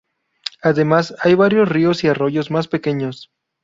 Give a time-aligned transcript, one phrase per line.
[0.63, 3.29] Además, hay varios ríos y arroyos más pequeños.